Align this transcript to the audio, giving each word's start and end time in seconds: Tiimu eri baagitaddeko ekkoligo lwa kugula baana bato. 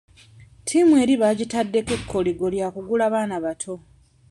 Tiimu 0.65 0.93
eri 1.03 1.15
baagitaddeko 1.21 1.91
ekkoligo 1.99 2.45
lwa 2.53 2.67
kugula 2.75 3.05
baana 3.13 3.37
bato. 3.45 3.73